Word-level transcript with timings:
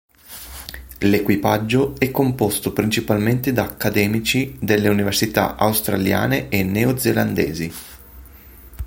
L'equipaggio 1.01 1.93
è 1.99 2.09
composto 2.09 2.73
principalmente 2.73 3.53
da 3.53 3.65
accademici 3.65 4.57
delle 4.59 4.89
università 4.89 5.55
australiane 5.57 6.49
e 6.49 6.63
neozelandesi. 6.63 7.71